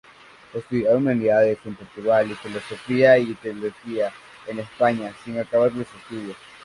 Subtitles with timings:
[0.55, 4.11] Estudió Humanidades en Portugal y Filosofía y Teología
[4.47, 6.37] en España, sin acabar los estudios.